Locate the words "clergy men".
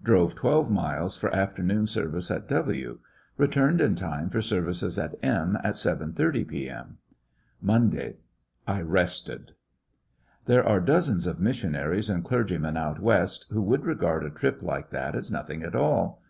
12.22-12.76